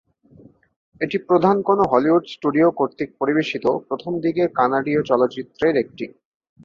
এটি 1.01 1.17
প্রধান 1.27 1.55
কোন 1.61 1.79
হলিউড 1.91 2.23
স্টুডিও 2.33 2.67
কর্তৃক 2.71 3.09
পরিবেশিত 3.19 3.65
প্রথমদিকের 3.87 4.47
কানাডীয় 4.57 5.01
চলচ্চিত্রের 5.09 5.75
একটি। 5.83 6.05